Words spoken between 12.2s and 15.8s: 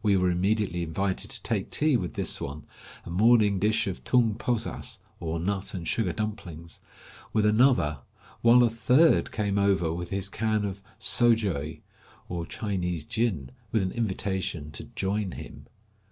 or Chinese gin, with an invitation "to join him."